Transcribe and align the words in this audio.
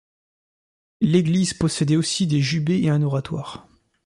L’église 1.01 1.53
possédait 1.53 1.95
aussi 1.95 2.25
des 2.25 2.41
jubés 2.41 2.81
et 2.81 2.89
un 2.89 3.03
oratoire. 3.03 3.67